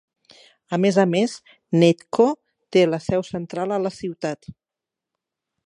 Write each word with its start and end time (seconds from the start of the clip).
A 0.77 0.79
més 0.85 0.95
a 1.03 1.05
més, 1.11 1.35
Netco 1.83 2.25
té 2.77 2.85
la 2.95 3.01
seu 3.09 3.27
central 3.29 3.77
a 3.77 3.81
la 3.85 3.93
ciutat. 3.99 4.51